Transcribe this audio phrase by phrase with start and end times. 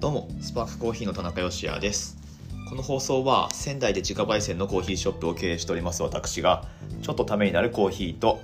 [0.00, 2.16] どうもスパークコーヒーの田中芳也です。
[2.70, 6.64] この放送は仙台で自家焙煎のコーヒーショップを経営しております私が
[7.02, 8.40] ちょっとためになるコーヒーと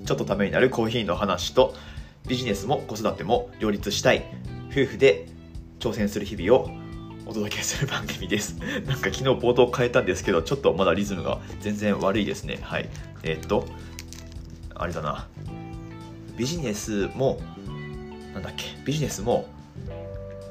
[0.00, 0.04] ん？
[0.04, 1.74] ちょっとためになるコーヒーの話と
[2.28, 4.24] ビジネスも子育ても両立したい
[4.70, 5.26] 夫婦で
[5.80, 6.70] 挑戦する日々を
[7.26, 8.60] お届けする番組です。
[8.86, 12.60] なんか昨日冒頭変えたんですけどちょっとまだリズムが全然悪いですね。
[12.62, 12.88] はい。
[13.24, 13.66] えー、っと
[14.76, 15.26] あれだな。
[16.36, 17.40] ビジネスも
[18.32, 18.66] なんだっけ？
[18.84, 19.48] ビジネスも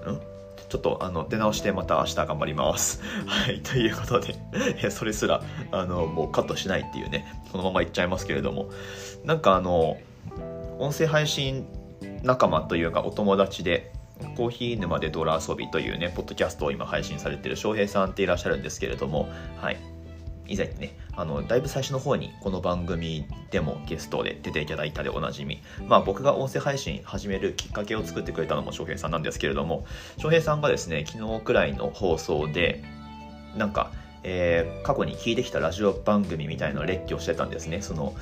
[0.05, 0.32] ん？
[0.73, 2.99] ちょっとあの出直してまた明日頑張ります。
[3.27, 8.71] はい、ということでそれすらあのもうカットしないっていうね、そのままいっちゃいますけれども、
[9.23, 9.97] なんかあの、
[10.79, 11.67] 音声配信
[12.23, 13.93] 仲間というかお友達で、
[14.35, 19.29] コーヒー沼でドラ遊びというね、ポッドキャストを今配信されてる翔平さんっていらっしゃるんですけれども、
[19.61, 19.77] はい。
[20.47, 29.85] 以前にね、あの、だいぶ最初の方にこの番組でもゲストで出ていただいたでおなじみ、まあ僕が音声配信始めるきっかけを作ってくれたのも翔平さんなんですけれども、
[30.17, 32.83] 翔平さんがですね、昨日くらいの放送で、
[33.55, 33.91] なんか、
[34.23, 37.81] えー、過去に聞いてきたラジオ番組みたいな列挙してたんですね。
[37.81, 38.13] その、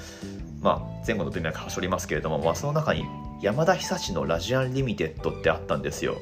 [0.62, 3.04] まあ前後の文脈はしょりますけれども、まあその中に
[3.42, 6.18] やまだひさしのラジアンリミテッドってあったんですよ。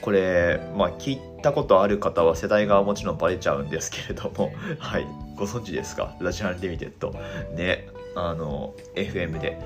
[0.00, 5.06] これ、まあ、聞いたことある方は世代がもちろんバレちゃうんですけれども、はい、
[5.36, 6.16] ご存知ですか？
[6.20, 7.14] ラジアンリミテッド。
[7.54, 9.60] ね、あの、FM で。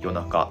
[0.00, 0.50] 夜中、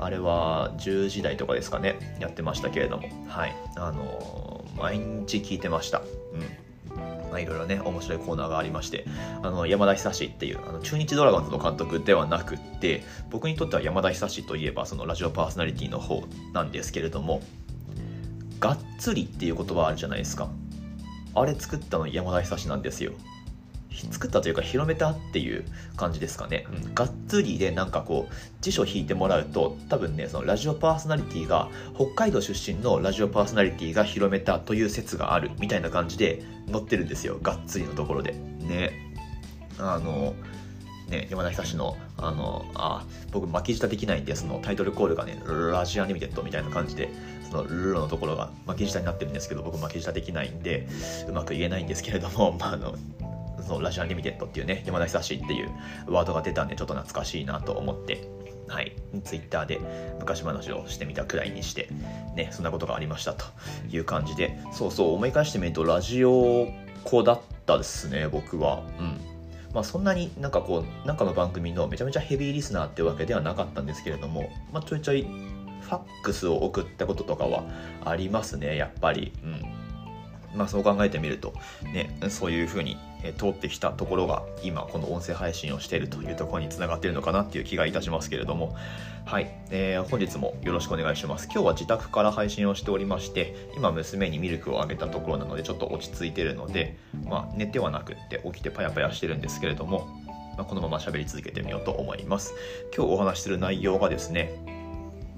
[0.00, 6.02] あれは10時台とかですかね、やってましたけれども、はい、あの、毎日聞いてました。
[6.32, 7.00] うん。
[7.30, 9.04] まあ、いろいろね、面白いコーナーがありまして、
[9.42, 17.40] あの、山田久志っていう、あの中日ドラゴンズの監督ではなくって、僕にとっては山田久志といえば、そのラジオパーソナリティの方なんですけれども、
[18.58, 20.48] がっつりっていう言葉あるじゃないですか。
[21.36, 23.12] あれ作ったの山田久志なんですよ。
[24.06, 25.64] 作ったというか広めたっていう
[25.96, 37.38] 感じですかね、うん、がっつりでなんかこう辞書引いてもらうと多分ねそのラジオパーソナリティが北海道出身のラジオパーソナリティが広めたという説があるみたいな感じで載ってるんですよ。
[37.42, 38.32] がっつりのところで。
[38.32, 38.92] ね。
[39.78, 40.34] あの
[41.08, 47.08] ね、山田久志の、あの、あ、僕巻き舌できないんで、そのタイトルコールがね、ラジアニミテッドみたいな感じで、
[47.50, 50.86] そのルロのところが巻き舌になってるんですけど、僕巻き舌できないんで、
[51.28, 52.94] うまく言えないんですけれども、まあ、あの、
[53.68, 55.70] そのラジアンリミテッドっていうね、やまだひさしっていう
[56.06, 58.28] ワードが出たんで、ちょっと懐かしいなと思って、
[58.66, 59.80] はい、ツイッターで
[60.18, 61.88] 昔話をしてみたくらいにして、
[62.34, 63.44] ね、そんなことがありましたと
[63.90, 66.68] いう感じで、そうそう、思い返してみると、ラジオっ
[67.04, 68.82] 子だったですね、僕は。
[68.98, 69.20] うん。
[69.74, 77.64] まあ、そんなになんかこう、なんかの番組のめちゃめちゃヘビーリスナーってわけではなかったんですけれども、まあ、ちょいちょいファックスを送ったこととかは
[78.04, 79.32] ありますね、やっぱり。
[79.42, 79.78] うん。
[80.54, 82.96] まあそう考えてみると、ね、そういうふうに
[83.36, 88.76] 通ってきたところが今この音声配信をしているというところにつながっているのかなっていう気がいたしますけれども。
[89.28, 91.50] はい、えー、本日もよろしくお願いします。
[91.52, 96.96] 今日は自宅から配信をしておりまして今娘にミルクをあげたところなのでちょっと落ち着いてるので、
[97.26, 100.08] まあ、寝てはなくって起きてパヤパヤしてるんですけれども、
[100.56, 102.54] まあ、このまま喋り続けてみようと思います。
[102.96, 104.64] 今日お話しする内容がですね、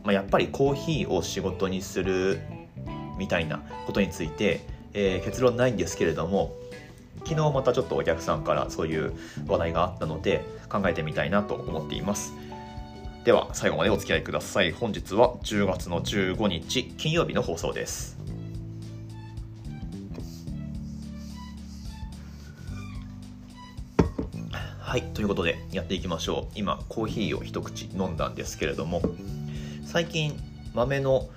[0.04, 2.38] まあ、やっぱりコーヒーを仕事にする
[3.18, 4.60] みたいなことについて、
[4.94, 6.54] えー、結論ないんですけれども
[7.30, 9.12] 昨日またちょっとお客さんからそういう
[9.46, 12.34] 話題があったので考えてみたいなと思っています。
[13.22, 14.72] では最後までお付き合いください。
[14.72, 18.18] 本日は10月の15日金曜日の放送です。
[24.80, 26.52] はいということでやっていきましょう。
[26.56, 29.02] 今コーヒーを一口飲んだんですけれども
[29.84, 30.36] 最近
[30.74, 31.28] 豆の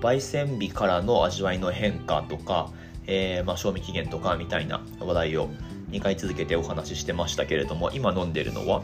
[0.00, 2.72] 焙煎日からの味わいの変化とか
[3.06, 5.48] えー、まあ、賞味期限とかみたいな話題を
[5.90, 8.82] 2回続けてお話ししてましたけれども今飲んでるのは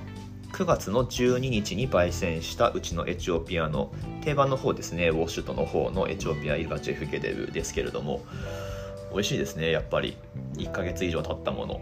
[0.52, 3.90] 9月の12日に焙煎したうちのエチオピアの
[4.22, 5.08] 定番の方ですね。
[5.08, 8.20] ウォッシュトの方のエチオピアイルガチェフゲデブですけれども
[9.12, 10.16] 美味しいですねやっぱり。
[10.56, 11.80] 1ヶ月以上経ったもの。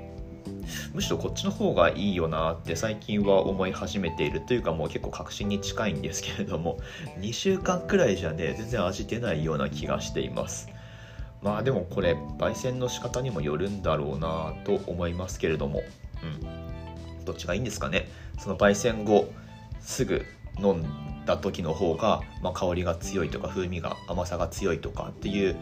[0.95, 6.79] むしろこっちの方がいいよなって最近は思い始めているというかもう結構確信に近いんですけれども
[7.19, 10.69] 2週間くらいじゃね全然味出ないような気がしています。
[11.43, 15.83] まあでもこれ焙煎の仕方にもよるんだろうなと思いますけれども、
[16.23, 18.09] うん、どっちがいいんですかね。
[18.39, 19.33] その焙煎後
[19.81, 20.25] すぐ
[20.59, 25.57] 飲んだ時の方が、まあ、香りが強いとか風味が甘さが強いとかっていう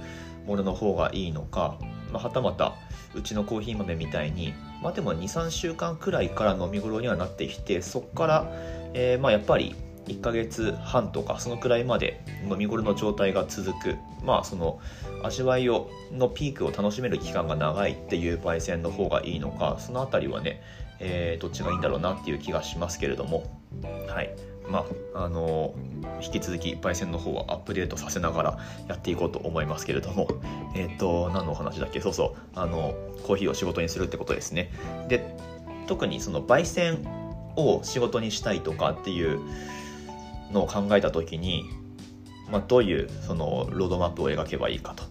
[0.46, 1.78] ものの方がいいのか、
[2.12, 2.74] まあ、はたまた
[3.14, 8.46] うちのコーヒー豆みたいに、まあ、でも23週間くらいから飲み頃にはなってきてそこから、
[8.94, 9.74] えー、まあやっぱり
[10.08, 12.20] 1ヶ月半とかそのくらいまで
[12.50, 13.96] 飲み頃の状態が続く。
[14.24, 14.80] まあその
[15.22, 20.60] 味わいをのピークを楽しめる期間が長いっていう焙煎の方がいいのかその辺りはね、
[21.00, 23.44] えー、どっちがいいんだろうなっていう気がしますけれども。
[24.08, 24.30] はい。
[24.68, 24.84] ま
[25.14, 25.74] ああの
[26.20, 28.58] 引き続き焙煎の方はアップデートさせながら
[28.88, 30.28] やっていこうと思いますけれども。
[30.74, 32.00] えっ、ー、と何のお話だっけ？
[32.00, 32.34] そうそう。
[32.54, 32.94] あの
[33.26, 34.72] コーヒーを仕事にするってことですね。
[35.08, 35.36] で
[35.86, 37.06] 特にその焙煎
[37.56, 39.40] を仕事にしたいとかっていう
[40.52, 41.64] のを考えた時に、
[42.50, 45.04] まあ、どういうそのロードマップを描けばいいかと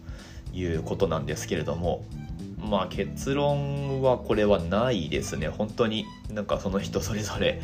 [0.56, 2.04] いうことなんですけれども
[2.58, 5.48] まあ結論はこれはないですね。
[5.48, 7.60] 本当になんかその人それぞれ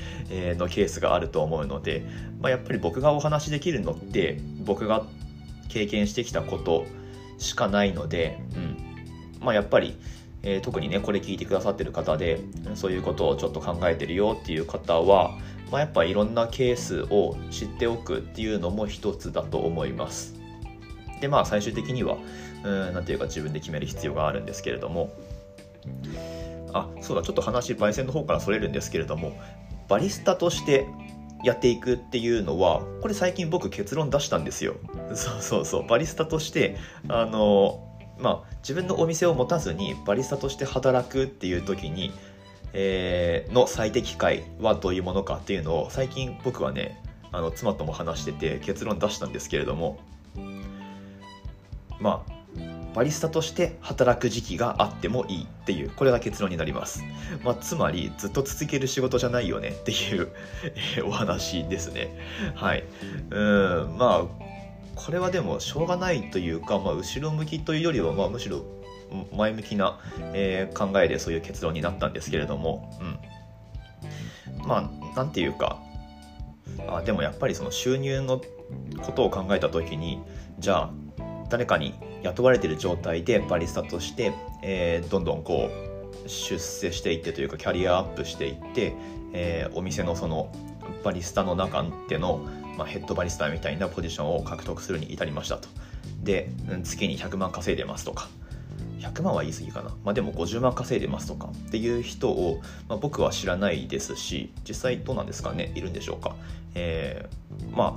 [0.56, 2.06] のケースがあると思うので、
[2.40, 5.04] まあ、やっぱり僕がお話しできるのって僕が
[5.68, 6.86] 経験してきたこと
[7.38, 8.76] しかないので、うん。
[9.40, 9.96] まあ、やっぱり、
[10.44, 12.40] えー、特にねこれ聞いてくださってる方で
[12.74, 15.38] そういうことをちょっと考えてるよっていう方は、
[15.72, 20.34] まあ、やっぱいろんなケースを知っておくっていうのも一つだと思います。
[21.20, 22.18] でまあ最終的には
[22.62, 25.12] 何ていうか自分で決める必要があるんですけれども。
[26.74, 29.38] あそうだちょっと話焙煎の方からそれるんですけれども
[29.86, 30.88] バリスタとして
[31.44, 34.74] やっていくっていうのはこれ最近僕結論出したんですよ。
[35.14, 35.86] そうそうそう。
[35.86, 36.76] バリスタとして
[37.08, 37.83] あの
[38.18, 42.12] まあ自分のお店を持たずにバリスタとして働くっていう時に、
[42.72, 47.00] えー、の最適解はどういうものかっていうのを最近僕はね
[47.32, 49.98] あの妻とも話してて結論出したんですけれども
[52.00, 52.34] まあ
[52.94, 57.04] バリスタとして働く時期があってもいいっていうこれが結論になります、
[57.42, 60.28] まあ、つまりずっと続ける仕事じゃないよねっていう
[61.04, 62.16] お話ですね。
[62.54, 62.84] はい。
[63.30, 64.53] うんまあ
[64.94, 68.64] これはでもしょうがないというか、まあ、後ろ向きというよりは、まあ、むしろ
[69.36, 69.98] 前向きな、
[70.32, 73.04] えー、考えでそういう結論になったんですけれども、う
[74.64, 75.78] ん、まあなんていうか
[76.88, 78.40] あでもやっぱりその収入の
[79.02, 80.22] ことを考えた時に
[80.58, 80.90] じゃあ
[81.48, 84.32] 誰かに雇われてる状態でバリスタとして、
[84.62, 85.70] えー、どんどんこ
[86.24, 88.94] う出世していってというかキャリアアップしていって、
[89.32, 90.50] えー、お店のその
[91.04, 95.68] バリスタの中での、まあ、ヘッドバリスタみたいなポジションを獲得するに至りましたと。
[96.22, 96.50] で
[96.82, 98.28] 月に100万稼いでますとか。
[99.00, 101.48] 100万は言い過ぎかな、まあ、でも50万稼いでますとか。
[101.48, 105.72] っていう人を、まあ、僕は知らないですし実際どうなんですかね？
[105.74, 106.36] いるんでしょうか、
[106.74, 107.94] えー、まあ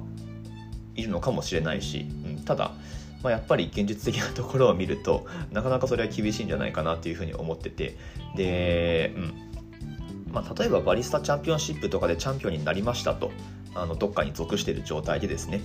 [0.96, 2.72] いるのかもしれないし、うん、ただ
[3.24, 7.98] まあ、やっぱり現実的なところを見るとなかなかそれは厳しいんじゃないかなっていうふうに思ってて。
[8.36, 9.34] で、うん。
[10.32, 13.32] まあ、例えばバリスタチャンピオンシップとかでチャンピオンになりましたと。
[13.82, 15.62] あのどっかに属している状態でですね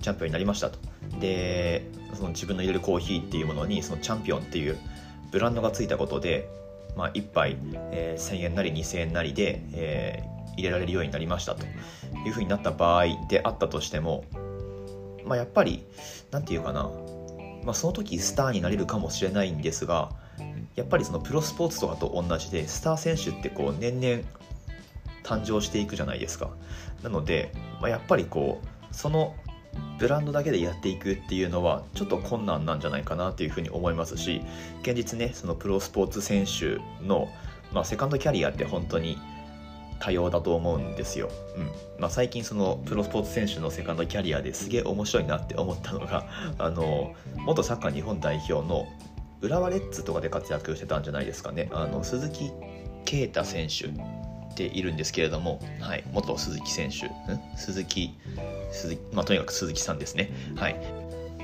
[0.00, 0.78] チャンピオンになりましたと。
[1.20, 4.78] でその自分の入れるコーヒーっていうものにそのチャンピオンっていう
[5.30, 6.48] ブランドがついたことで、
[6.96, 7.56] まあ、1杯、
[7.92, 11.66] えー、1000円なり2000円なりで、えー、入れられるようになりましたと
[12.24, 14.24] いうふうになった場合であったとしても
[15.24, 15.84] まあ、やっぱり
[16.30, 16.90] 何て言うかな、
[17.64, 20.10] まあ、その時スターになれるかもしれないんですが
[20.76, 24.22] やっぱりそのプロスポーツとかと同じでスター選手ってこう年々
[25.24, 26.50] 誕生していくじゃないですか。
[27.02, 29.34] なので、まあ、やっぱりこうその
[29.98, 34.42] ブランドだけでやっていくっていうのはちょっと困難なんじゃないかなっていうふうに思いますし
[34.82, 37.28] 現実ねそのプロスポーツ選手の、
[37.72, 39.18] まあ、セカンドキャリアって本当に
[40.00, 41.30] 多様だと思うんですよ。
[41.56, 41.70] うん。
[41.98, 46.26] まあ、最近そのプロスポーツ選手のセカンドキャリアですげえ面白いなって思ったのが
[46.58, 48.86] あの元サッカー日本代表の
[49.40, 51.70] 浦和レッズとかで活躍してたんじゃないですかね。
[51.72, 52.52] あの鈴木
[53.04, 53.88] 啓太選手
[54.54, 57.10] ているんですけれども、はい、元鈴木選手、
[57.56, 58.14] 鈴木
[58.72, 60.30] 鈴木、まあ、とにかく鈴木さんですね。
[60.56, 60.76] はい、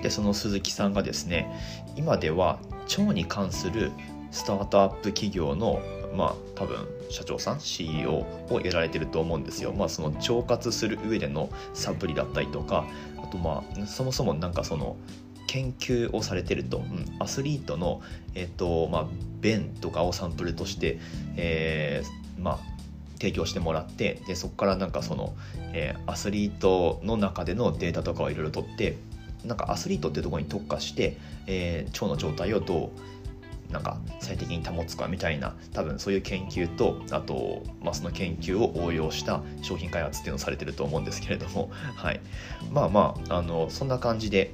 [0.02, 1.50] でその鈴木さんがですね
[1.96, 2.58] 今では
[2.98, 3.92] 腸に関する
[4.30, 5.80] スタートアップ企業の
[6.14, 9.72] まあ多分社長さん CEO をやられてると思うんですよ。
[9.72, 12.86] まあその腸活する上でのサプリだったりとか
[13.22, 14.96] あとまあそもそもなんかその
[15.50, 18.02] 研究をされてると、うん、アスリートの、
[18.36, 19.06] えっとまあ、
[19.40, 21.00] 便とかをサンプルとして、
[21.36, 22.58] えー、まあ、
[23.20, 25.34] 提供してもらってでそこからなんかその、
[25.72, 28.96] えー、アスリートの中でのデータとかをいろいろ取って
[29.44, 42.20] なんかアスリートっていうところに特化して、えー、腸の状態をどうなんか最適に保つかみたいな多分そういう研究とあと、まあ、その研究を応用した商品開発っていうのをされてると思うんですけれども、はい、
[42.72, 44.52] まあまああのそんな感じで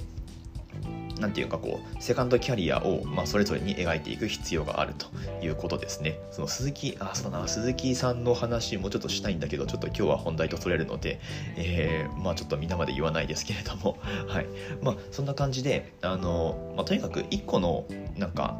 [1.19, 5.07] なんていうかこうセカンドキャリアを、まあ、それぞれに描いていく必要があると
[5.43, 6.19] いうことですね。
[6.31, 11.19] その鈴木あそうだな鈴木さんの話もうちょっとしたいんだけどちょっと今日は本題とそれるので、
[11.55, 13.97] えー、まあちょっと皆まで言わないですけれども
[14.27, 14.47] はい
[14.81, 17.85] まあそんな感じであの、まあ、とにかく一個の
[18.17, 18.57] なんか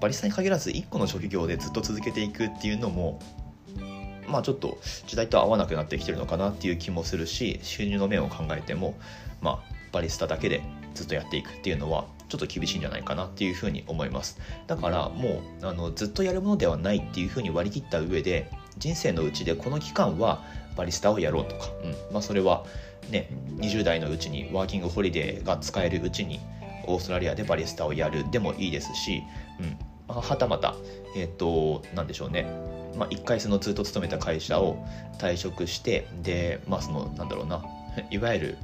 [0.00, 3.20] バリスタに限らず1個の職業でずっと続けていくっていうのも
[4.26, 8.94] まあちょっと時代と合わなくなってきてるのかなっていう気もするし収入の面を考えても
[9.40, 10.62] まあバリスタだけで
[10.98, 14.38] ずっとやっていくっていうのはちょっと厳しいんじゃないかなっていうふうに思います。
[14.66, 20.42] だからもうあのずっとやるものではないっていうふうに割り切った上で人生のうちでこの期間は
[20.76, 22.12] バリスタをやろうとか、うん。
[22.12, 22.64] まあ、それは
[23.10, 26.40] ね、20代のうちにワーキングホリデーが使えるうちに
[26.86, 29.22] オーストラリアでバリスタをやるでもいいですし、
[30.08, 30.74] うん、はたまた、
[31.16, 32.46] えっ、ー、と、なんでしょうね、
[32.98, 34.84] まあ、1回そのずっと勤めた会社を
[35.18, 37.64] 退職してでまあそのなんだろうな
[38.10, 38.58] いわゆる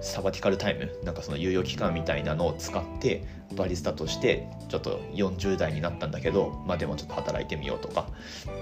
[0.00, 3.24] サバティカルタイムなんかその猶予期間みたいなのを使って
[3.56, 8.08] バリスタとしてちょっと40代になったんだけどまあでもちょっと働いてみようとか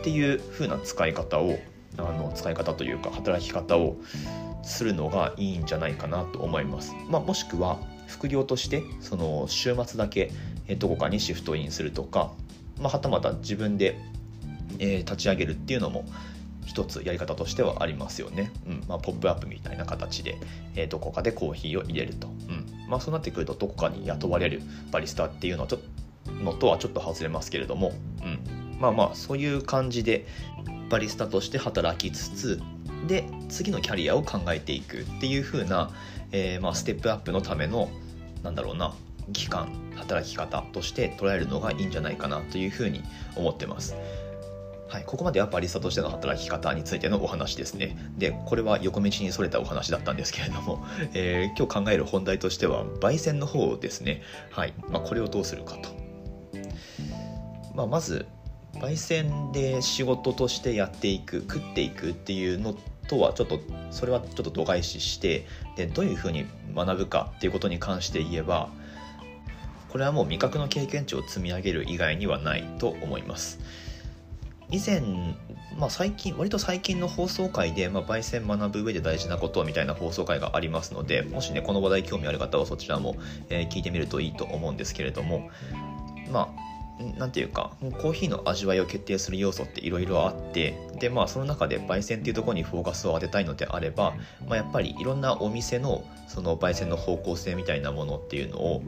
[0.01, 1.59] っていう風な使い方を
[1.99, 3.97] あの使い方というか働き方を
[4.63, 6.95] するのがいいんじゃないかなと思います。
[7.09, 10.31] まあ、もしくは副業としてその週末だけ
[10.79, 12.33] どこかにシフトインするとか、
[12.79, 13.99] まあ、はたまた自分で、
[14.79, 16.05] 立ち上げるっていうのも
[16.73, 18.51] 一つやり方としてはありますよね。
[18.67, 20.39] うんまあ、ポップアップみたいな形で、
[20.75, 22.29] えー、どこかでコーヒーを入れると。
[22.29, 25.79] うんまあ、そうなってくるとどこかに雇われるバリスタっていうのはちょ
[26.43, 30.27] のとはちょっと外れますけれども、うん、まあまあそういう感じで
[30.89, 32.61] バリスタとして働きつつ
[33.07, 35.91] で次のキャリアを考えていくっていう風な、
[36.33, 37.91] えー、まあステップアップのための
[38.43, 38.95] なんだろうな
[39.33, 43.03] 期間働き方として捉えるのがいいんじゃないかなというふうに
[43.37, 43.95] 思ってます。
[44.93, 47.97] はい、ここまではバリスタとしての働き方についてのお話ですね。
[48.19, 50.85] で、これは横道にそれたお話だったんですけれども、
[51.15, 54.21] えー、今日考える本題としては、焙煎の方ですね。
[54.51, 54.75] はい。
[54.91, 55.89] まあ、これをどうするかと。
[57.75, 58.27] まあ、まず、
[58.75, 62.77] 焙煎で仕事としてやっていく、食っていくっていうの
[63.09, 66.45] とはちょっと、それはちょっと度外視して、で、どういうふうに
[66.77, 68.69] 学ぶかっていうことに関して言えば、
[69.89, 73.59] これはもう味覚の経験値を積み上げる以外にはないと思います。
[74.73, 75.03] 以前、
[75.79, 83.17] まあ、最近割と最近の放送回で、まあ、焙煎学ぶ上で大事なことみたいな放送回がありますのでもしねこの話題興味ある方はそちらも、
[83.51, 85.51] えー、聞いてみるといいと思うんですけれども
[86.31, 86.73] まあ
[87.19, 94.15] なんていうかコーヒーの味わいを決定する要素っていろいろあってでまあその中で焙煎っていうところにフォーカスを当てたいのであれば、
[94.47, 98.83] まあ、やっぱりいろんなお店のその焙煎の方向性みたいなものっていうのを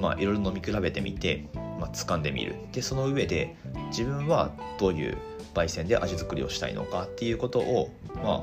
[0.00, 1.44] まあいろいろ飲み比べてみて
[1.84, 3.54] まあ、掴んでみるでその上で
[3.90, 5.18] 自分はどういう
[5.52, 8.42] 焙煎で味作りをしたいのかっていうことをま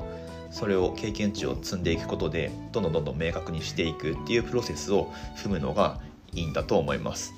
[0.52, 6.00] それを経験値を積んでいくことでどんどんどんどん明確にしていくっていうプロセスを踏むのが
[6.32, 7.34] いいんだと思います。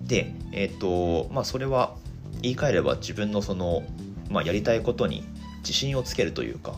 [0.00, 0.78] で、えっ、ー、
[1.26, 1.96] とまあそれは
[2.42, 3.82] 言い換えれば自分のその、
[4.30, 5.24] まあ、やりたいことに
[5.58, 6.74] 自信をつけるというか、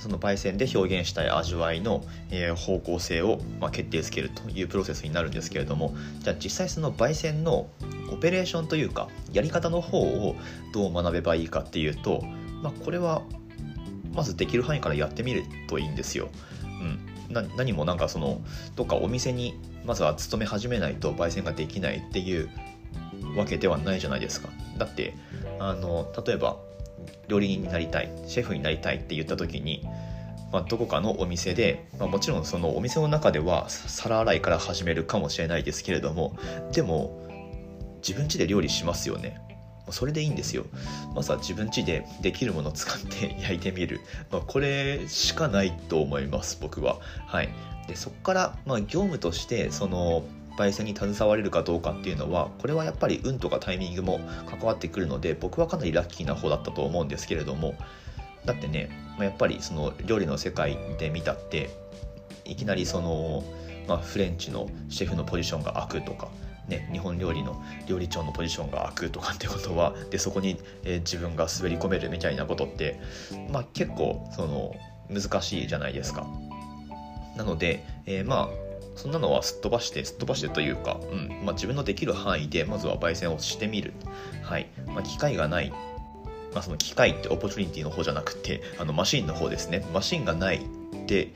[0.00, 7.68] その焙煎で表現したい味わいの、えー、方向性を、まあ、決定づけるというプロセスになるんですけれどもじゃあ実際その焙煎の
[8.12, 10.36] オペレーションというかやり方の方を
[10.72, 12.22] どう学べばいいかっていうと、
[12.62, 13.22] まあ、これは
[14.12, 16.28] まずできる範囲からやってみるといいんですよ。
[16.64, 18.40] うん、な何もなんかその
[18.74, 22.48] どっかお店にまずは勤め始めないと焙煎ができないっていう
[23.36, 24.48] わけではないじゃないですか。
[24.76, 25.14] だって
[25.60, 26.56] あの例えば
[27.28, 29.86] 料理人になりたいシェフになりたいって言った時に、
[30.52, 36.36] まあ、どこかのお店で、まあ、もちろんそのお店の中では皿洗いから始めるかもしれないですけれども
[36.72, 37.26] でも
[37.98, 39.40] 自分家で料理しますよね。
[39.90, 40.66] それでいいんですよ。
[41.14, 46.98] まずは自分家でできるものを使って 焼いてみる、まあ、これしかないと思います僕は。
[47.26, 47.48] はい。
[47.86, 50.22] でそこからまあ業務としてその
[50.58, 57.76] 焙煎に携われるかどうかっていうのはこれはやっぱり運とかタイミングも関わってくるので僕はかなりラッキーな方だったと思うんですけれども
[58.44, 61.70] だってねやっぱりその料理の世界で見たって
[62.44, 63.44] いきなりその、
[63.86, 66.28] まあ、フレンチのシェフのポジションが空くとか
[66.68, 73.00] ね、日本料理の料理長のポジションが空くとかってことはでそこに、えー、自分が滑り込めるみたいなことって、
[73.50, 74.74] まあ、結構その
[75.08, 76.26] 難しいじゃないですか。
[77.36, 78.67] なので、えー、まあ
[78.98, 81.28] そんなのはすっ飛ばしてすっ飛ばしてというか、うん。
[81.44, 83.92] まあ、自分のできる範囲でまずは焙煎をしてみる、
[84.42, 84.66] はい。
[84.88, 85.70] まあ、機械がない。
[86.52, 89.86] まあ、その機械ってオポチュニティの方じゃなくてあのマシンの方ですね。
[89.94, 91.32] マシンがないって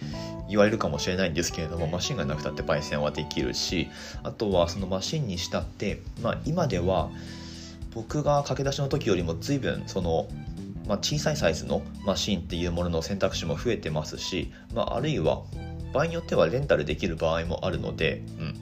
[0.49, 3.89] 言われるかもしれないんですけれどもマシンがなくたって焙煎はできるし
[4.23, 7.11] あとはそのマシンにしたって、まあ、今では
[7.95, 10.29] 僕が駆け出しの時よりも随分その、
[10.87, 15.43] まあ、小さいサイズのマシンっていうものの選択肢も増えてますし、まあ、あるいは
[15.93, 18.55] 場合によってはレンタルできる場合もあるので、うん。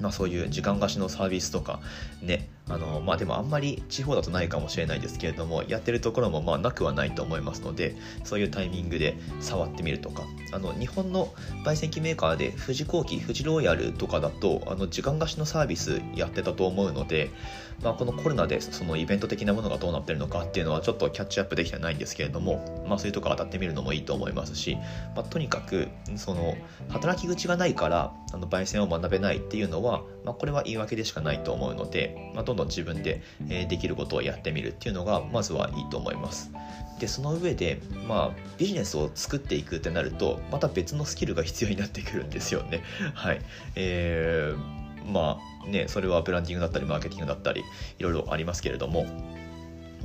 [0.00, 1.80] まあ、そういう時間貸しのサービスとか
[2.22, 2.48] ね。
[2.68, 11.32] あのまあでもあんまり地方だとないかもしれないですけれどもやってるところもまあなくはないと思いますのでそういうタイミングで触ってみるとかあの日本の
[11.64, 17.30] 焙煎機メーカーで富士工機富士ローヤルとかだとあの時間貸しのサービスやってたと思うので、
[17.82, 24.76] まあ、このコロナでそのイベント的なものがどうなってるのかっていうのはちょっとキャッチアップできてないんですけれども、まあ、そういうとこ当たってみるのもいいと思いますし、
[25.14, 26.56] まあ、とにかくその
[26.88, 36.50] 働き口がないからあの焙煎を学べないっていうのは、まあ、これは言い訳でしかないと思うので、まあ、どんどん自分で、え、できることをやってみるっていうのがまずはいいと思います。
[36.98, 42.82] でその上で、まあ、ビジネスを作っていくってなるとまた別のスキルが必要になってくるんですよね。
[43.14, 43.40] はい。
[43.74, 47.62] えー、まあねそれはブランディングだったりマーケティングだったり
[47.98, 49.06] いろいろありますけれども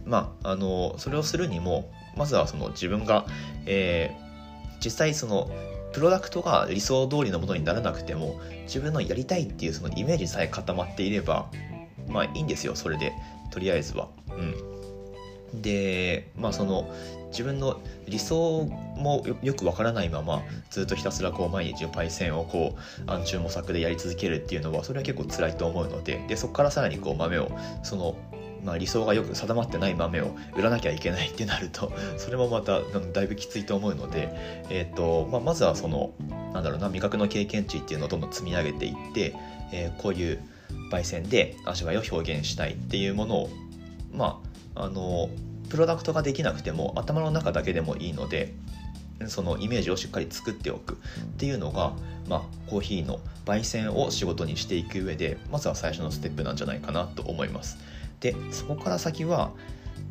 [0.05, 3.25] まああのそれをするにもまずはその自分が、
[3.65, 5.50] えー、実際その
[5.93, 11.50] プロダクトが理想通りのものにならなくても自分のやりたいっていうそのイメージさえ固まっていれば
[12.12, 13.13] まあいいんですよそれで
[13.51, 14.10] とりあえずは。
[15.53, 16.94] うん、でまあその
[17.32, 18.65] 自分の理想
[18.98, 22.75] もよくわからないままずっとひたすらこう毎日パイセンをこ
[23.08, 27.51] う暗中模索でやり続けるっていうのはそれは結構辛いと思うのででそこからさらにこう豆を
[27.84, 28.15] その
[28.63, 34.30] まあ、理想がよく定まってない豆を売らなきゃいけないってなると それもまただいぶきついと思うので、
[34.70, 36.12] えーとまあ、まずはその
[36.53, 39.34] なんだろうな味覚の経験値っていうのをどんどん積み上げていって、
[39.72, 40.39] えー、こういう
[40.92, 43.50] 焙煎で味わいを表現したいっていうものを
[44.13, 44.42] ま
[44.75, 45.30] ああの
[45.70, 48.54] プロダクトができなくても頭の中だけでもいいので
[49.28, 50.98] そのイメージをしっかり作っておくっ
[51.38, 51.94] ていうのが、
[52.28, 57.78] まあ、コーヒーの焙煎を仕事にしていく上でまずは最初のステップなんじゃないかなと思います。
[58.20, 59.51] でそこから先は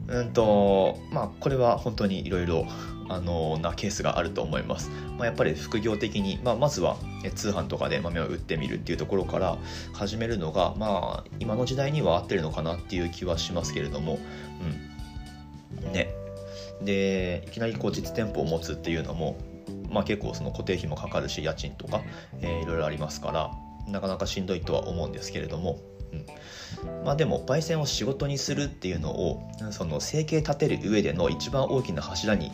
[0.08, 2.66] うんとまあこれは本当にいろいろ
[3.10, 4.88] あのなケースがあると思います、
[5.18, 6.96] まあ、やっぱり副業的に、まあ、まずは
[7.34, 9.58] 通販とかで豆を売ってみるっていうところから
[9.92, 14.18] 始めるのがまあ今の時代には合ってるのかなっていう気はしますけれども。
[15.84, 15.92] うん。
[15.92, 16.14] ね。
[16.82, 19.36] でいきなりこう実店舗を持つっていうのも
[19.90, 22.00] まあ結構その固定費もかかるし家賃とか、
[22.40, 23.50] えー、いろいろありますから
[23.86, 25.78] なかなかしんどいとは思うんですけれども。
[26.12, 32.50] うん、まあでも焙煎を仕事にするっていうのをその生計立てる上での一番大きな柱に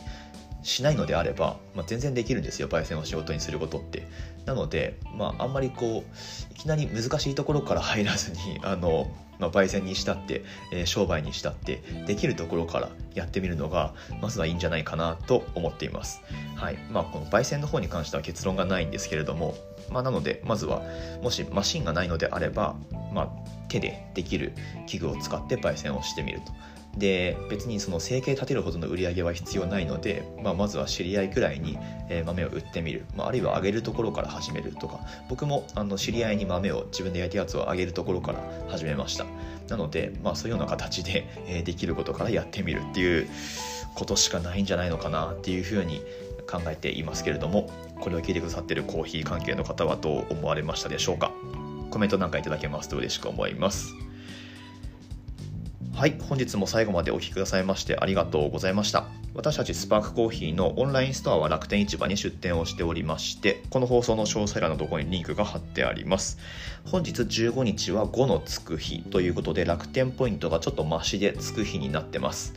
[0.62, 4.06] しないのであれば、まあ、全然できるんですよ焙煎を仕事にすることって。
[4.44, 16.22] なので、まあ、あんまりこういきなり難しいところから入らずにあの、まあ、焙煎にしたって、えー、商売にしたってできるところからやってみるのがまずはいいんじゃないかなと思っています。
[16.54, 16.78] はい。
[16.90, 19.54] まあこの焙煎の方に関しては結論がないんですけれども
[19.90, 20.82] まあ、なのでまずは
[21.22, 22.76] もしマシンがないのであれば、
[23.12, 23.28] まあ、
[23.68, 24.52] 手でできる
[24.86, 26.52] 器具を使って焙煎をしてみると。
[26.96, 31.78] で別にその生計立てるほどの売り上げは必要ないので、まあ、まずは知り合いくらいに、
[32.24, 35.00] 豆を売ってみる、まあ、あるいは揚げるところから始めるとか。
[35.28, 39.26] 僕もあの知り合いに豆を自分で焼いたやつを揚げるところから始めました。
[39.68, 43.28] なので、まあ、そういうような形で、できることからやってみるっていう
[43.94, 46.00] ことしかないんじゃないのかなっていうふうに
[46.46, 47.68] 考えていますけれども
[48.00, 51.32] これを聞いてくださってるコーヒー関係の方はどう思われましたでしょうか？
[51.90, 53.94] コメントなんかいただけますと嬉しく思います。
[55.96, 59.06] はい本日も最後までお聴きくださいましてありがとうございました。
[59.34, 66.36] 私たちスパークコーヒーのオンラインストアは楽天市場に出店をしておりましてこの放送の詳細欄のところにリンクが貼ってあります。
[66.84, 72.52] 本日15日は5のつく日ということで楽天ポイントがちょっと増しでつく日になってます。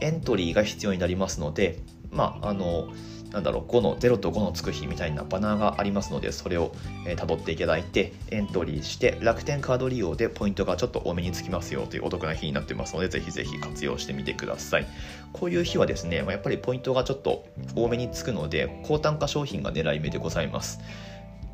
[0.00, 2.88] エントリーが必要になりますのでまああの
[3.34, 6.72] なんだろう5の0と5のつく日みたいなバナーがありますのでそれを、
[7.04, 14.86] えー、辿っていただいてエントリーして楽天カード利用でポイントがちょっと多めにつきますよというお得な日になってますのでぜひぜひ活用してみてください。
[15.32, 17.44] こういう日はですねやっぱりポイントがちょっと
[17.74, 20.78] 多めにつくので高単価商品が狙い目でございます。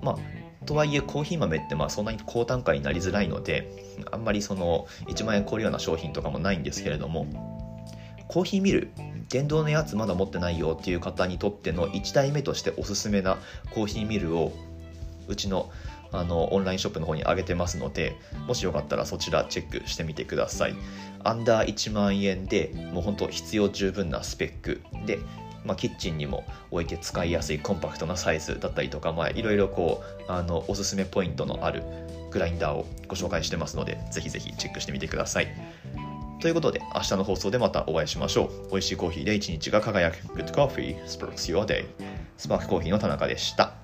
[0.03, 3.73] まあとはいえコーヒー豆ってまあそんなに高単価になりづらいので
[4.11, 7.27] あんまりその1万円超えるような商品とかもないんですけれども
[8.29, 8.91] コーヒーミル
[9.31, 13.39] 電動のやつまだ持ってないよっていう方にとっての1台目としておすすめな
[13.73, 14.53] コーヒーミルを
[15.29, 15.71] うちの
[16.13, 18.17] あのオンラインショップの方に上げてますので
[18.49, 20.75] もしよかったらそちらチェックしてみてください。
[21.23, 25.19] アンダー1万円でもうほんと必要十分なスペックで、
[25.65, 31.83] まあ、キッチンにも置いて使いやすいコンパクトなサイズだったりとか、まあ、いろいろこうあのおすすめポイントのある
[32.31, 36.10] グラインダーをご紹介してますのでぜひぜひチェックしてみてください。
[36.41, 38.71] ということで、明日の放送でまたお会いしましょう。
[38.71, 41.87] 美味しいコーヒーで一日が輝く Good Coffee Sparks Your Day
[42.37, 43.75] スパークコーヒーの田中でした。